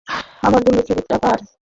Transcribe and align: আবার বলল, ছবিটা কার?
আবার 0.43 0.61
বলল, 0.65 0.79
ছবিটা 0.87 1.15
কার? 1.23 1.39